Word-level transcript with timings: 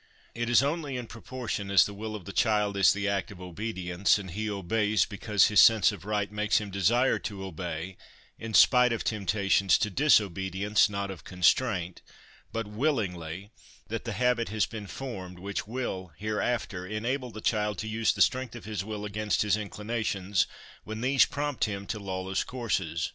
It 0.33 0.49
is 0.49 0.63
only 0.63 0.97
in 0.97 1.05
proportion 1.05 1.69
as 1.69 1.85
the 1.85 1.93
will 1.93 2.15
of 2.15 2.25
the 2.25 2.33
child 2.33 2.75
is 2.75 2.95
in 2.95 2.99
the 3.03 3.07
act 3.07 3.29
of 3.29 3.39
obedience, 3.39 4.17
and 4.17 4.31
he 4.31 4.49
obeys 4.49 5.05
because 5.05 5.45
his 5.45 5.61
sense 5.61 5.91
of 5.91 6.05
right 6.05 6.31
makes 6.31 6.57
him 6.57 6.71
desire 6.71 7.19
to 7.19 7.43
obey 7.45 7.97
in 8.39 8.55
spite 8.55 8.91
of 8.93 9.03
temptations 9.03 9.77
to 9.77 9.91
disobedience 9.91 10.89
not 10.89 11.11
of 11.11 11.23
constraint, 11.23 12.01
but 12.51 12.65
willingly 12.65 13.51
that 13.89 14.05
the 14.05 14.13
habit 14.13 14.49
has 14.49 14.65
been 14.65 14.87
formed 14.87 15.37
which 15.37 15.67
will, 15.67 16.13
hereafter, 16.17 16.83
enable 16.87 17.29
the 17.29 17.39
child 17.39 17.77
to 17.77 17.87
use 17.87 18.11
the 18.11 18.23
strength 18.23 18.55
of 18.55 18.65
his 18.65 18.83
will 18.83 19.05
against 19.05 19.43
1 19.43 19.51
62 19.51 19.59
HOME 19.59 19.69
EDUCATION 19.69 19.91
his 19.91 20.01
inclinations 20.01 20.47
when 20.83 21.01
these 21.01 21.25
prompt 21.25 21.65
him 21.65 21.85
to 21.85 21.99
lawless 21.99 22.43
courses. 22.43 23.07